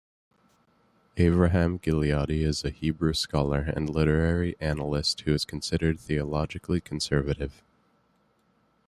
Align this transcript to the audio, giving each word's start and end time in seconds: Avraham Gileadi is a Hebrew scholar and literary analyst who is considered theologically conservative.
Avraham 1.17 1.79
Gileadi 1.79 2.41
is 2.43 2.65
a 2.65 2.71
Hebrew 2.71 3.13
scholar 3.13 3.71
and 3.75 3.87
literary 3.87 4.55
analyst 4.59 5.21
who 5.21 5.33
is 5.35 5.45
considered 5.45 5.99
theologically 5.99 6.81
conservative. 6.81 7.63